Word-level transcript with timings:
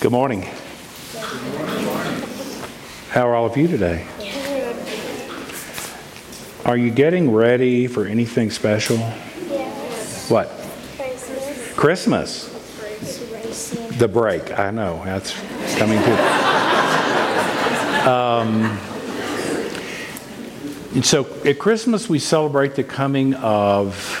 Good 0.00 0.12
morning. 0.12 0.48
How 3.10 3.28
are 3.28 3.34
all 3.34 3.44
of 3.44 3.54
you 3.58 3.68
today? 3.68 4.06
Are 6.64 6.74
you 6.78 6.90
getting 6.90 7.30
ready 7.30 7.86
for 7.86 8.06
anything 8.06 8.50
special? 8.50 8.96
Yes. 8.96 10.30
What? 10.30 10.48
Christmas. 11.76 12.48
Christmas. 12.78 13.98
The 13.98 14.08
break. 14.08 14.58
I 14.58 14.70
know. 14.70 15.02
That's 15.04 15.34
coming 15.76 16.02
too. 16.02 16.16
Um, 18.08 18.78
and 20.94 21.04
so 21.04 21.26
at 21.44 21.58
Christmas, 21.58 22.08
we 22.08 22.20
celebrate 22.20 22.74
the 22.74 22.84
coming 22.84 23.34
of 23.34 24.16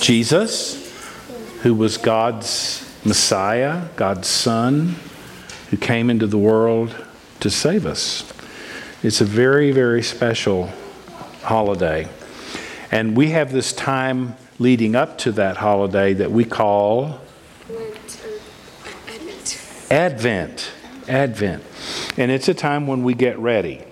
Jesus, 0.00 0.90
who 1.60 1.74
was 1.74 1.98
God's 1.98 2.90
Messiah, 3.04 3.88
God's 3.96 4.28
Son, 4.28 4.94
who 5.70 5.76
came 5.76 6.08
into 6.08 6.26
the 6.26 6.38
world 6.38 6.94
to 7.40 7.50
save 7.50 7.84
us. 7.84 8.32
It's 9.02 9.20
a 9.20 9.24
very, 9.24 9.72
very 9.72 10.02
special 10.02 10.70
holiday. 11.42 12.08
And 12.92 13.16
we 13.16 13.30
have 13.30 13.50
this 13.50 13.72
time 13.72 14.36
leading 14.58 14.94
up 14.94 15.18
to 15.18 15.32
that 15.32 15.56
holiday 15.56 16.12
that 16.14 16.30
we 16.30 16.44
call 16.44 17.20
Advent. 17.68 19.56
Advent. 19.90 20.70
Advent. 21.08 21.62
And 22.16 22.30
it's 22.30 22.48
a 22.48 22.54
time 22.54 22.86
when 22.86 23.02
we 23.02 23.14
get 23.14 23.38
ready. 23.38 23.82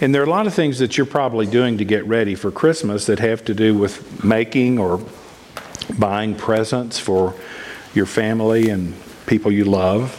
And 0.00 0.14
there 0.14 0.22
are 0.22 0.26
a 0.26 0.30
lot 0.30 0.46
of 0.46 0.54
things 0.54 0.78
that 0.78 0.96
you're 0.96 1.06
probably 1.06 1.46
doing 1.46 1.78
to 1.78 1.84
get 1.84 2.04
ready 2.06 2.34
for 2.34 2.50
Christmas 2.50 3.06
that 3.06 3.18
have 3.18 3.44
to 3.44 3.54
do 3.54 3.76
with 3.76 4.24
making 4.24 4.78
or 4.78 5.00
buying 5.98 6.34
presents 6.34 6.98
for 6.98 7.34
your 7.94 8.06
family 8.06 8.68
and 8.70 8.94
people 9.26 9.50
you 9.52 9.64
love. 9.64 10.16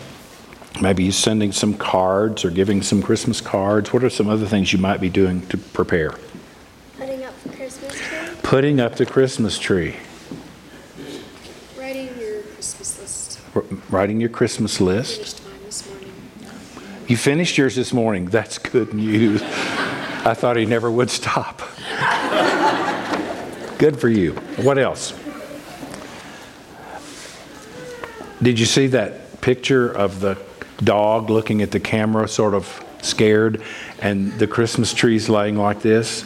Maybe 0.82 1.04
you're 1.04 1.12
sending 1.12 1.52
some 1.52 1.74
cards 1.76 2.44
or 2.46 2.50
giving 2.50 2.82
some 2.82 3.02
Christmas 3.04 3.42
cards. 3.42 3.92
What 3.94 4.04
are 4.04 4.10
some 4.10 4.30
other 4.30 4.46
things 4.46 4.72
you 4.74 4.80
might 4.80 5.02
be 5.02 5.10
doing 5.10 5.46
to 5.48 5.58
prepare? 5.58 6.16
Putting 6.98 7.24
up 7.24 7.34
the 7.44 7.50
Christmas 7.50 7.94
tree. 8.00 8.28
Putting 8.44 8.80
up 8.80 8.96
the 8.96 9.06
Christmas 9.06 9.60
tree, 9.60 9.96
Writing 11.78 12.08
your 12.20 12.42
Christmas 12.44 13.00
list. 13.00 13.40
r- 13.56 13.64
writing 13.90 14.20
your 14.22 14.30
Christmas 14.30 14.80
list. 14.80 15.18
Finished 15.18 15.44
mine 15.46 15.54
this 15.66 15.90
morning. 15.90 16.12
You 17.08 17.18
finished 17.18 17.58
yours 17.58 17.76
this 17.76 17.92
morning. 17.92 18.26
That's 18.28 18.58
good 18.58 18.94
news. 18.94 19.42
I 19.44 20.34
thought 20.36 20.56
he 20.56 20.66
never 20.66 20.90
would 20.90 21.10
stop. 21.10 21.62
Good 23.78 24.00
for 24.00 24.08
you. 24.10 24.34
What 24.62 24.78
else? 24.78 25.12
Did 28.42 28.60
you 28.60 28.66
see 28.66 28.88
that 28.88 29.42
picture 29.42 29.88
of 29.88 30.20
the 30.20 30.38
dog 30.84 31.30
looking 31.30 31.62
at 31.62 31.70
the 31.70 31.80
camera, 31.80 32.28
sort 32.28 32.56
of 32.56 32.84
scared, 33.02 33.62
and 34.00 34.34
the 34.40 34.48
Christmas 34.48 34.94
tree's 34.94 35.30
laying 35.30 35.58
like 35.58 35.82
this? 35.82 36.26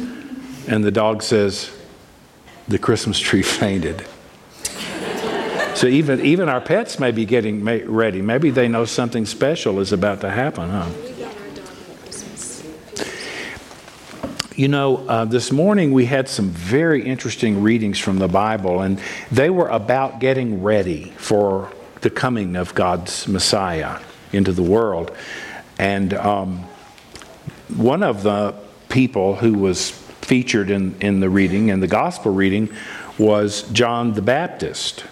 And 0.68 0.84
the 0.84 0.92
dog 0.92 1.22
says, 1.22 1.76
The 2.70 2.80
Christmas 2.80 3.20
tree 3.20 3.42
fainted. 3.42 4.06
So 5.76 5.88
even 5.88 6.22
even 6.22 6.48
our 6.48 6.62
pets 6.62 7.00
may 7.00 7.12
be 7.12 7.26
getting 7.26 7.66
ready. 7.66 8.22
Maybe 8.22 8.50
they 8.50 8.70
know 8.70 8.86
something 8.86 9.26
special 9.26 9.82
is 9.82 9.92
about 9.92 10.22
to 10.22 10.30
happen, 10.30 10.70
huh? 10.70 10.90
You 14.56 14.70
know, 14.70 15.06
uh, 15.10 15.26
this 15.26 15.52
morning 15.52 15.92
we 15.92 16.06
had 16.06 16.30
some 16.30 16.50
very 16.50 17.04
interesting 17.04 17.62
readings 17.62 18.00
from 18.00 18.20
the 18.20 18.30
Bible, 18.30 18.80
and 18.80 19.02
they 19.30 19.50
were 19.50 19.68
about 19.68 20.20
getting 20.22 20.64
ready 20.64 21.12
for 21.18 21.70
the 22.06 22.10
coming 22.12 22.56
of 22.56 22.76
God's 22.76 23.28
Messiah 23.28 24.00
into 24.32 24.52
the 24.52 24.62
world. 24.62 25.12
And 25.80 26.14
um, 26.14 26.60
one 27.76 28.04
of 28.04 28.22
the 28.22 28.54
people 28.90 29.36
who 29.36 29.54
was 29.58 29.90
featured 29.90 30.70
in, 30.70 30.96
in 31.02 31.20
the 31.20 31.32
reading, 31.32 31.70
in 31.70 31.80
the 31.80 31.88
gospel 31.88 32.32
reading, 32.32 32.70
was 33.18 33.64
John 33.72 34.14
the 34.14 34.22
Baptist. 34.22 35.04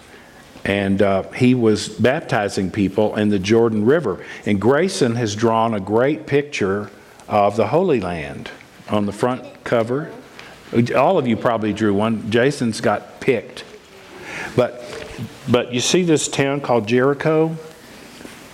And 0.64 1.02
uh, 1.02 1.24
he 1.32 1.56
was 1.56 1.88
baptizing 1.88 2.70
people 2.70 3.16
in 3.16 3.28
the 3.28 3.40
Jordan 3.40 3.84
River. 3.84 4.24
And 4.46 4.60
Grayson 4.60 5.16
has 5.16 5.34
drawn 5.34 5.74
a 5.74 5.80
great 5.80 6.28
picture 6.28 6.92
of 7.26 7.56
the 7.56 7.66
Holy 7.66 7.98
Land 7.98 8.52
on 8.88 9.06
the 9.06 9.12
front 9.12 9.64
cover. 9.64 10.12
All 10.94 11.18
of 11.18 11.26
you 11.26 11.36
probably 11.36 11.72
drew 11.72 11.92
one. 11.92 12.30
Jason's 12.30 12.80
got 12.80 13.18
picked. 13.18 13.64
But, 14.54 15.03
but 15.48 15.72
you 15.72 15.80
see 15.80 16.02
this 16.02 16.28
town 16.28 16.60
called 16.60 16.86
Jericho 16.86 17.56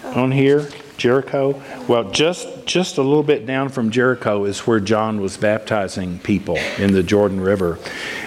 on 0.04 0.32
here? 0.32 0.68
Jericho? 1.00 1.60
Well, 1.88 2.10
just, 2.10 2.66
just 2.66 2.98
a 2.98 3.02
little 3.02 3.22
bit 3.22 3.46
down 3.46 3.70
from 3.70 3.90
Jericho 3.90 4.44
is 4.44 4.66
where 4.66 4.80
John 4.80 5.18
was 5.20 5.38
baptizing 5.38 6.18
people 6.18 6.58
in 6.78 6.92
the 6.92 7.02
Jordan 7.02 7.40
River. 7.40 7.78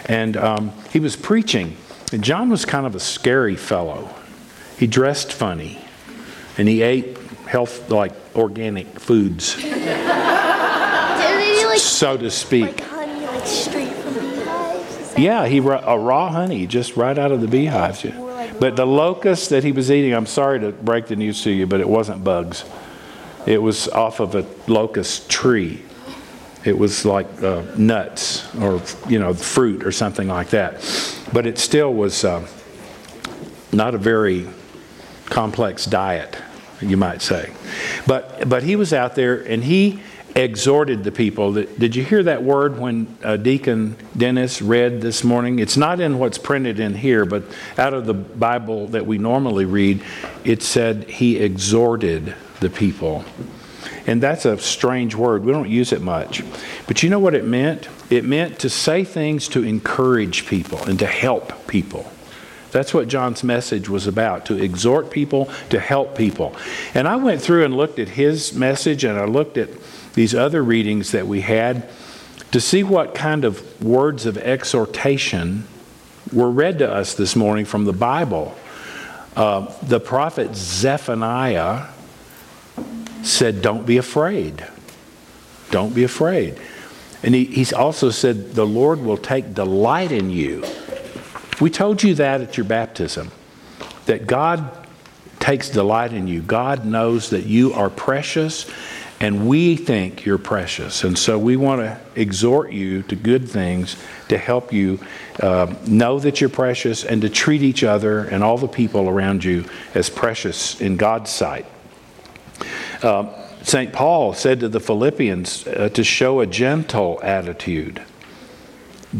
And 0.05 0.35
um, 0.35 0.71
he 0.91 0.99
was 0.99 1.15
preaching. 1.15 1.77
And 2.11 2.23
John 2.23 2.49
was 2.49 2.65
kind 2.65 2.87
of 2.87 2.95
a 2.95 2.99
scary 2.99 3.55
fellow. 3.55 4.09
He 4.77 4.87
dressed 4.87 5.31
funny. 5.31 5.79
And 6.57 6.67
he 6.67 6.81
ate 6.81 7.15
health, 7.45 7.91
like 7.91 8.13
organic 8.35 8.99
foods, 8.99 9.55
like, 9.63 9.73
so 11.77 12.17
to 12.17 12.31
speak. 12.31 12.65
like 12.65 12.81
honey 12.81 13.25
like 13.25 13.45
straight 13.45 13.93
from 13.93 14.13
beehives? 14.13 15.17
Yeah, 15.17 15.45
he 15.45 15.59
a 15.59 15.97
raw 15.97 16.29
honey 16.29 16.67
just 16.67 16.95
right 16.95 17.17
out 17.17 17.31
of 17.31 17.41
the 17.41 17.47
beehives. 17.47 18.05
Like 18.05 18.22
But 18.59 18.75
the 18.75 18.85
locust 18.85 19.49
that 19.49 19.63
he 19.63 19.71
was 19.71 19.91
eating, 19.91 20.13
I'm 20.13 20.25
sorry 20.25 20.59
to 20.59 20.71
break 20.71 21.07
the 21.07 21.15
news 21.15 21.43
to 21.43 21.51
you, 21.51 21.65
but 21.67 21.79
it 21.81 21.89
wasn't 21.89 22.23
bugs. 22.23 22.65
It 23.45 23.61
was 23.61 23.87
off 23.89 24.19
of 24.19 24.35
a 24.35 24.45
locust 24.67 25.29
tree. 25.29 25.81
It 26.63 26.77
was 26.77 27.03
like 27.03 27.27
uh, 27.43 27.63
nuts 27.75 28.53
or 28.55 28.81
you 29.09 29.19
know 29.19 29.33
fruit 29.33 29.85
or 29.85 29.91
something 29.91 30.27
like 30.27 30.49
that. 30.51 30.73
But 31.33 31.45
it 31.45 31.57
still 31.57 31.93
was 31.93 32.23
uh, 32.23 32.47
not 33.73 33.95
a 33.95 33.97
very 33.97 34.47
complex 35.25 35.85
diet, 35.85 36.37
you 36.79 36.95
might 36.95 37.21
say. 37.21 37.51
But 38.07 38.47
but 38.47 38.63
he 38.63 38.77
was 38.77 38.93
out 38.93 39.15
there 39.15 39.41
and 39.41 39.63
he 39.63 39.99
exhorted 40.35 41.03
the 41.03 41.11
people. 41.11 41.53
Did 41.53 41.95
you 41.95 42.03
hear 42.03 42.23
that 42.23 42.43
word 42.43 42.79
when 42.79 43.17
uh, 43.23 43.37
Deacon 43.37 43.95
Dennis 44.17 44.61
read 44.61 45.01
this 45.01 45.23
morning? 45.23 45.59
It's 45.59 45.77
not 45.77 45.99
in 45.99 46.17
what's 46.17 46.37
printed 46.37 46.79
in 46.79 46.95
here, 46.95 47.25
but 47.25 47.43
out 47.77 47.93
of 47.93 48.05
the 48.05 48.13
Bible 48.13 48.87
that 48.87 49.05
we 49.05 49.17
normally 49.17 49.65
read, 49.65 50.01
it 50.43 50.63
said 50.63 51.09
he 51.09 51.37
exhorted 51.37 52.35
the 52.59 52.69
people. 52.69 53.25
And 54.07 54.21
that's 54.21 54.45
a 54.45 54.57
strange 54.57 55.15
word. 55.15 55.45
We 55.45 55.51
don't 55.51 55.69
use 55.69 55.93
it 55.93 56.01
much. 56.01 56.43
But 56.87 57.03
you 57.03 57.09
know 57.09 57.19
what 57.19 57.35
it 57.35 57.45
meant? 57.45 57.87
It 58.09 58.25
meant 58.25 58.59
to 58.59 58.69
say 58.69 59.03
things 59.03 59.47
to 59.49 59.63
encourage 59.63 60.45
people 60.47 60.83
and 60.83 60.99
to 60.99 61.07
help 61.07 61.67
people. 61.67 62.11
That's 62.71 62.93
what 62.93 63.07
John's 63.07 63.43
message 63.43 63.87
was 63.87 64.07
about 64.07 64.47
to 64.47 64.61
exhort 64.61 65.11
people, 65.11 65.49
to 65.69 65.79
help 65.79 66.17
people. 66.17 66.55
And 66.95 67.07
I 67.07 67.17
went 67.17 67.39
through 67.39 67.65
and 67.65 67.77
looked 67.77 67.99
at 67.99 68.09
his 68.09 68.53
message 68.53 69.03
and 69.03 69.17
I 69.17 69.25
looked 69.25 69.57
at 69.57 69.69
these 70.13 70.35
other 70.35 70.63
readings 70.63 71.11
that 71.11 71.27
we 71.27 71.41
had 71.41 71.89
to 72.51 72.61
see 72.61 72.83
what 72.83 73.15
kind 73.15 73.45
of 73.45 73.83
words 73.83 74.25
of 74.25 74.37
exhortation 74.37 75.67
were 76.31 76.51
read 76.51 76.79
to 76.79 76.91
us 76.91 77.15
this 77.15 77.35
morning 77.35 77.65
from 77.65 77.85
the 77.85 77.93
Bible. 77.93 78.55
Uh, 79.35 79.71
the 79.81 79.99
prophet 79.99 80.55
Zephaniah 80.55 81.87
said, 83.23 83.61
Don't 83.61 83.85
be 83.85 83.97
afraid. 83.97 84.65
Don't 85.71 85.95
be 85.95 86.03
afraid. 86.03 86.59
And 87.23 87.33
he, 87.33 87.45
he's 87.45 87.73
also 87.73 88.09
said, 88.09 88.53
The 88.53 88.65
Lord 88.65 89.01
will 89.01 89.17
take 89.17 89.53
delight 89.53 90.11
in 90.11 90.29
you. 90.29 90.63
We 91.59 91.69
told 91.69 92.03
you 92.03 92.13
that 92.15 92.41
at 92.41 92.57
your 92.57 92.65
baptism, 92.65 93.31
that 94.05 94.27
God 94.27 94.69
takes 95.39 95.69
delight 95.69 96.13
in 96.13 96.27
you. 96.27 96.41
God 96.41 96.85
knows 96.85 97.31
that 97.31 97.45
you 97.45 97.73
are 97.73 97.89
precious, 97.89 98.69
and 99.23 99.47
we 99.47 99.77
think 99.77 100.25
you're 100.25 100.37
precious. 100.37 101.05
And 101.05 101.17
so 101.17 101.39
we 101.39 101.55
want 101.55 101.79
to 101.79 101.97
exhort 102.13 102.73
you 102.73 103.03
to 103.03 103.15
good 103.15 103.47
things 103.47 103.95
to 104.27 104.37
help 104.37 104.73
you 104.73 104.99
uh, 105.39 105.73
know 105.87 106.19
that 106.19 106.41
you're 106.41 106.49
precious 106.49 107.05
and 107.05 107.21
to 107.21 107.29
treat 107.29 107.61
each 107.61 107.85
other 107.85 108.25
and 108.25 108.43
all 108.43 108.57
the 108.57 108.67
people 108.67 109.07
around 109.07 109.45
you 109.45 109.63
as 109.95 110.09
precious 110.09 110.81
in 110.81 110.97
God's 110.97 111.29
sight. 111.29 111.65
Uh, 113.01 113.31
St. 113.61 113.93
Paul 113.93 114.33
said 114.33 114.59
to 114.59 114.67
the 114.67 114.81
Philippians 114.81 115.67
uh, 115.67 115.87
to 115.93 116.03
show 116.03 116.41
a 116.41 116.45
gentle 116.45 117.21
attitude. 117.23 118.03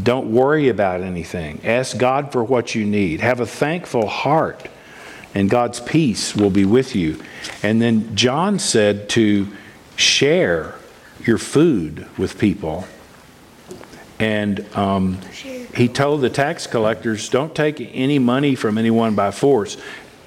Don't 0.03 0.33
worry 0.33 0.67
about 0.67 0.99
anything. 0.99 1.61
Ask 1.63 1.97
God 1.97 2.33
for 2.33 2.43
what 2.43 2.75
you 2.75 2.83
need. 2.83 3.21
Have 3.21 3.39
a 3.39 3.45
thankful 3.45 4.07
heart, 4.07 4.67
and 5.33 5.49
God's 5.49 5.79
peace 5.79 6.35
will 6.35 6.49
be 6.49 6.65
with 6.65 6.93
you. 6.93 7.23
And 7.61 7.81
then 7.81 8.13
John 8.17 8.59
said 8.59 9.07
to 9.11 9.47
share 9.95 10.75
your 11.25 11.37
food 11.37 12.07
with 12.17 12.37
people. 12.37 12.85
And 14.19 14.65
um, 14.75 15.19
he 15.75 15.87
told 15.87 16.21
the 16.21 16.29
tax 16.29 16.67
collectors, 16.67 17.29
don't 17.29 17.53
take 17.55 17.81
any 17.93 18.19
money 18.19 18.55
from 18.55 18.77
anyone 18.77 19.15
by 19.15 19.31
force. 19.31 19.77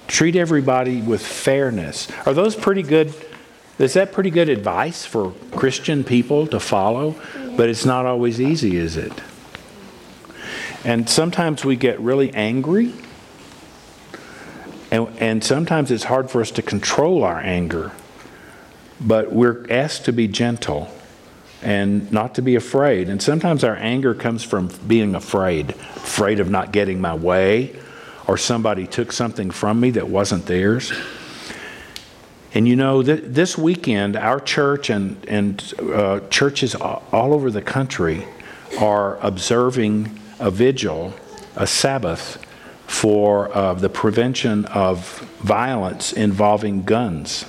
treat 0.06 0.36
everybody 0.36 1.00
with 1.00 1.24
fairness. 1.24 2.08
Are 2.26 2.34
those 2.34 2.54
pretty 2.54 2.82
good? 2.82 3.14
Is 3.78 3.94
that 3.94 4.12
pretty 4.12 4.30
good 4.30 4.48
advice 4.48 5.04
for 5.04 5.32
Christian 5.52 6.04
people 6.04 6.46
to 6.48 6.60
follow? 6.60 7.14
But 7.56 7.68
it's 7.68 7.84
not 7.84 8.06
always 8.06 8.40
easy, 8.40 8.76
is 8.76 8.96
it? 8.96 9.12
And 10.84 11.08
sometimes 11.08 11.64
we 11.64 11.76
get 11.76 11.98
really 12.00 12.32
angry. 12.34 12.92
And, 14.90 15.08
and 15.18 15.44
sometimes 15.44 15.90
it's 15.90 16.04
hard 16.04 16.30
for 16.30 16.40
us 16.40 16.50
to 16.52 16.62
control 16.62 17.24
our 17.24 17.40
anger. 17.40 17.92
But 19.00 19.32
we're 19.32 19.66
asked 19.70 20.06
to 20.06 20.12
be 20.12 20.28
gentle 20.28 20.90
and 21.62 22.10
not 22.12 22.34
to 22.36 22.42
be 22.42 22.54
afraid. 22.54 23.08
And 23.08 23.20
sometimes 23.20 23.64
our 23.64 23.76
anger 23.76 24.14
comes 24.14 24.42
from 24.42 24.68
being 24.86 25.14
afraid 25.14 25.74
afraid 26.06 26.40
of 26.40 26.48
not 26.48 26.72
getting 26.72 27.00
my 27.00 27.14
way, 27.14 27.76
or 28.26 28.38
somebody 28.38 28.86
took 28.86 29.12
something 29.12 29.50
from 29.50 29.80
me 29.80 29.90
that 29.90 30.08
wasn't 30.08 30.46
theirs. 30.46 30.92
And 32.54 32.66
you 32.66 32.76
know, 32.76 33.02
th- 33.02 33.24
this 33.24 33.58
weekend, 33.58 34.16
our 34.16 34.40
church 34.40 34.88
and, 34.88 35.22
and 35.28 35.74
uh, 35.78 36.20
churches 36.30 36.74
all 36.74 37.34
over 37.34 37.50
the 37.50 37.60
country 37.60 38.26
are 38.80 39.18
observing 39.18 40.18
a 40.38 40.50
vigil, 40.50 41.12
a 41.56 41.66
Sabbath, 41.66 42.42
for 42.86 43.54
uh, 43.54 43.74
the 43.74 43.90
prevention 43.90 44.64
of 44.66 45.18
violence 45.40 46.12
involving 46.12 46.82
guns. 46.84 47.44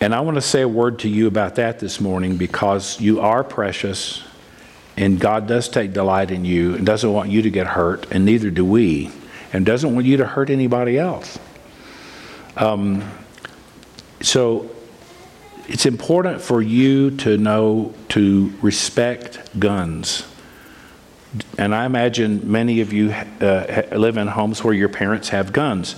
And 0.00 0.14
I 0.14 0.20
want 0.20 0.36
to 0.36 0.42
say 0.42 0.62
a 0.62 0.68
word 0.68 1.00
to 1.00 1.08
you 1.08 1.26
about 1.26 1.56
that 1.56 1.78
this 1.78 2.00
morning 2.00 2.36
because 2.36 2.98
you 3.00 3.20
are 3.20 3.44
precious 3.44 4.22
and 4.96 5.20
God 5.20 5.46
does 5.46 5.68
take 5.68 5.92
delight 5.92 6.30
in 6.30 6.44
you 6.44 6.74
and 6.74 6.84
doesn't 6.84 7.12
want 7.12 7.30
you 7.30 7.42
to 7.42 7.50
get 7.50 7.66
hurt, 7.66 8.06
and 8.10 8.24
neither 8.24 8.50
do 8.50 8.64
we, 8.64 9.10
and 9.52 9.64
doesn't 9.64 9.94
want 9.94 10.06
you 10.06 10.18
to 10.18 10.26
hurt 10.26 10.50
anybody 10.50 10.98
else. 10.98 11.38
Um, 12.56 13.08
so 14.20 14.70
it's 15.68 15.86
important 15.86 16.42
for 16.42 16.60
you 16.60 17.12
to 17.18 17.38
know 17.38 17.94
to 18.10 18.52
respect 18.60 19.58
guns. 19.58 20.26
And 21.56 21.74
I 21.74 21.86
imagine 21.86 22.50
many 22.50 22.80
of 22.80 22.92
you 22.92 23.10
uh, 23.12 23.82
live 23.92 24.16
in 24.16 24.26
homes 24.26 24.62
where 24.64 24.74
your 24.74 24.88
parents 24.88 25.30
have 25.30 25.52
guns. 25.52 25.94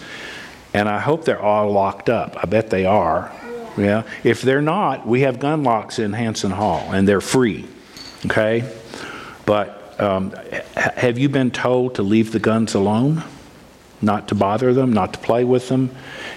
And 0.75 0.89
I 0.89 1.01
hope 1.01 1.25
they're 1.25 1.41
all 1.41 1.73
locked 1.73 2.09
up. 2.09 2.37
I 2.43 2.47
bet 2.47 2.71
they 2.71 2.85
are. 2.85 3.33
Yeah. 3.77 4.03
If 4.25 4.43
they're 4.43 4.63
not, 4.63 5.07
we 5.07 5.23
have 5.23 5.39
gun 5.39 5.63
locks 5.63 5.99
in 5.99 6.13
Hanson 6.13 6.51
Hall, 6.51 6.89
and 6.93 7.07
they're 7.07 7.21
free. 7.21 7.67
Okay. 8.27 8.71
But 9.47 10.01
um, 10.01 10.33
have 10.77 11.19
you 11.19 11.29
been 11.29 11.51
told 11.51 11.97
to 11.97 12.03
leave 12.03 12.33
the 12.33 12.39
guns 12.39 12.75
alone? 12.75 13.25
Not 14.01 14.29
to 14.29 14.35
bother 14.35 14.75
them, 14.75 14.93
not 14.93 15.13
to 15.15 15.19
play 15.21 15.45
with 15.45 15.69
them? 15.69 15.91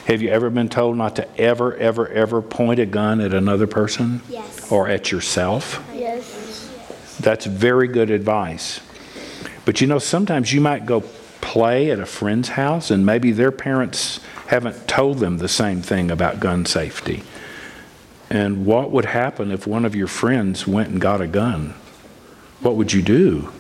Have 0.06 0.22
you 0.22 0.30
ever 0.30 0.52
been 0.52 0.70
told 0.70 0.98
not 0.98 1.16
to 1.16 1.40
ever, 1.40 1.76
ever, 1.78 2.08
ever 2.08 2.42
point 2.42 2.80
a 2.80 2.86
gun 2.86 3.20
at 3.22 3.34
another 3.34 3.66
person? 3.66 4.22
Yes. 4.30 4.72
Or 4.72 4.88
at 4.88 5.12
yourself? 5.12 5.84
Yes. 5.94 7.18
That's 7.20 7.46
very 7.46 7.88
good 7.88 8.12
advice. 8.12 8.82
But 9.66 9.82
you 9.82 9.88
know, 9.88 9.98
sometimes 9.98 10.54
you 10.54 10.62
might 10.62 10.86
go 10.86 11.04
play 11.46 11.92
at 11.92 12.00
a 12.00 12.06
friend's 12.08 12.50
house 12.50 12.90
and 12.90 13.06
maybe 13.06 13.32
their 13.32 13.52
parents 13.52 14.20
haven't 14.48 14.88
told 14.88 15.20
them 15.20 15.38
the 15.38 15.48
same 15.48 15.80
thing 15.80 16.10
about 16.10 16.40
gun 16.40 16.66
safety. 16.66 17.22
And 18.32 18.66
what 18.66 18.90
would 18.90 19.06
happen 19.06 19.52
if 19.52 19.68
one 19.68 19.86
of 19.86 19.96
your 19.96 20.08
friends 20.08 20.66
went 20.66 20.90
and 20.90 21.00
got 21.00 21.22
a 21.22 21.28
gun? 21.28 21.76
What 22.62 22.76
would 22.76 22.92
you 22.92 23.04
do? 23.04 23.52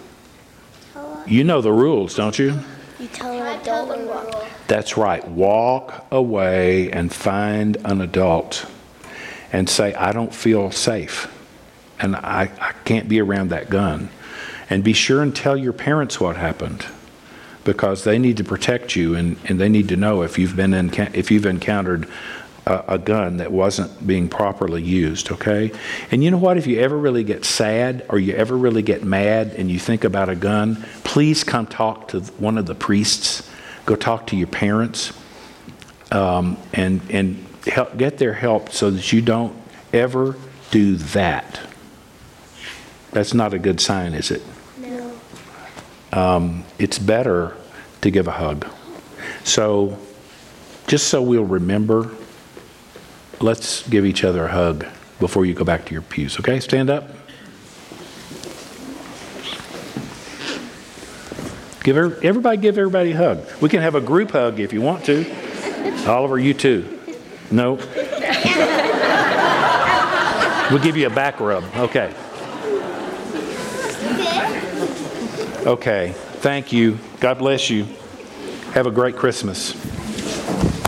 You 1.27 1.43
know 1.43 1.61
the 1.61 1.71
rules, 1.71 2.15
don't 2.15 2.37
you? 2.39 2.59
You 2.99 3.07
tell 3.07 3.31
an 3.31 3.61
adult 3.61 3.95
to 3.95 4.03
walk. 4.05 4.45
That's 4.67 4.97
right. 4.97 5.25
Walk 5.27 6.07
away 6.11 6.91
and 6.91 7.13
find 7.13 7.77
an 7.85 8.01
adult 8.01 8.65
and 9.53 9.69
say, 9.69 9.93
I 9.93 10.11
don't 10.11 10.33
feel 10.33 10.71
safe 10.71 11.31
and 11.99 12.15
I, 12.15 12.49
I 12.59 12.71
can't 12.83 13.07
be 13.07 13.21
around 13.21 13.49
that 13.49 13.69
gun. 13.69 14.09
And 14.71 14.83
be 14.83 14.93
sure 14.93 15.21
and 15.21 15.35
tell 15.35 15.55
your 15.55 15.73
parents 15.73 16.19
what 16.19 16.35
happened 16.35 16.87
because 17.65 18.05
they 18.05 18.17
need 18.17 18.37
to 18.37 18.43
protect 18.43 18.95
you 18.95 19.15
and, 19.15 19.35
and 19.45 19.59
they 19.59 19.67
need 19.67 19.89
to 19.89 19.97
know 19.97 20.21
if 20.21 20.39
you've 20.39 20.55
been 20.55 20.73
in, 20.73 20.91
if 21.13 21.29
you've 21.29 21.45
encountered 21.45 22.07
a, 22.65 22.83
a 22.89 22.97
gun 22.97 23.37
that 23.37 23.51
wasn't 23.51 24.07
being 24.07 24.29
properly 24.29 24.81
used, 24.81 25.31
okay? 25.31 25.71
And 26.11 26.23
you 26.23 26.31
know 26.31 26.37
what? 26.37 26.57
If 26.57 26.67
you 26.67 26.79
ever 26.79 26.97
really 26.97 27.23
get 27.23 27.43
sad 27.43 28.05
or 28.07 28.19
you 28.19 28.33
ever 28.35 28.55
really 28.55 28.81
get 28.81 29.03
mad 29.03 29.53
and 29.57 29.69
you 29.69 29.79
think 29.79 30.03
about 30.03 30.29
a 30.29 30.35
gun, 30.35 30.85
please 31.03 31.43
come 31.43 31.67
talk 31.67 32.07
to 32.09 32.21
one 32.37 32.57
of 32.57 32.65
the 32.65 32.75
priests. 32.75 33.49
Go 33.85 33.95
talk 33.95 34.27
to 34.27 34.35
your 34.35 34.47
parents 34.47 35.11
um, 36.11 36.57
and, 36.73 37.01
and 37.09 37.45
help, 37.67 37.97
get 37.97 38.17
their 38.17 38.33
help 38.33 38.71
so 38.71 38.89
that 38.89 39.11
you 39.11 39.21
don't 39.21 39.55
ever 39.91 40.35
do 40.71 40.95
that. 40.95 41.59
That's 43.11 43.33
not 43.33 43.53
a 43.53 43.59
good 43.59 43.79
sign, 43.79 44.13
is 44.13 44.31
it? 44.31 44.41
Um, 46.15 46.63
it's 46.79 46.97
better 46.97 47.55
to 48.01 48.09
give 48.09 48.27
a 48.27 48.31
hug. 48.31 48.65
So, 49.43 49.99
just 50.87 51.09
so 51.09 51.21
we'll 51.21 51.43
remember, 51.43 52.09
let's 53.41 53.87
give 53.89 54.05
each 54.05 54.23
other 54.23 54.45
a 54.45 54.51
hug 54.51 54.85
before 55.19 55.45
you 55.45 55.53
go 55.53 55.65
back 55.65 55.85
to 55.85 55.93
your 55.93 56.01
pews, 56.01 56.39
okay? 56.39 56.59
Stand 56.61 56.89
up. 56.89 57.09
Give 61.83 61.97
every, 61.97 62.27
everybody 62.27 62.57
give 62.57 62.77
everybody 62.77 63.11
a 63.11 63.17
hug. 63.17 63.45
We 63.61 63.69
can 63.69 63.81
have 63.81 63.95
a 63.95 64.01
group 64.01 64.31
hug 64.31 64.59
if 64.59 64.73
you 64.73 64.81
want 64.81 65.05
to. 65.05 66.07
Oliver, 66.07 66.39
you 66.39 66.53
too. 66.53 66.99
No. 67.51 67.77
We'll 70.71 70.81
give 70.81 70.97
you 70.97 71.05
a 71.05 71.11
back 71.11 71.39
rub. 71.39 71.63
Okay. 71.75 72.11
Okay. 75.65 76.13
Thank 76.15 76.71
you. 76.71 76.99
God 77.19 77.39
bless 77.39 77.71
you. 77.71 77.87
Have 78.73 78.85
a 78.85 78.91
great 78.91 79.15
Christmas. 79.15 79.73